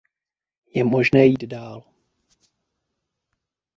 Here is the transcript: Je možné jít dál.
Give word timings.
Je 0.75 0.83
možné 0.83 1.25
jít 1.25 1.43
dál. 1.43 1.83